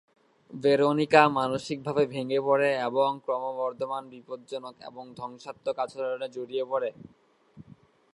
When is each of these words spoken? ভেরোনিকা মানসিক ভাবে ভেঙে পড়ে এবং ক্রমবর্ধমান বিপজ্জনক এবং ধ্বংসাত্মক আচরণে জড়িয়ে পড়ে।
ভেরোনিকা 0.53 1.21
মানসিক 1.29 1.77
ভাবে 1.83 2.03
ভেঙে 2.05 2.39
পড়ে 2.39 2.69
এবং 2.87 3.09
ক্রমবর্ধমান 3.25 4.03
বিপজ্জনক 4.09 4.75
এবং 4.81 5.03
ধ্বংসাত্মক 5.15 5.75
আচরণে 5.79 6.27
জড়িয়ে 6.29 6.65
পড়ে। 6.65 6.89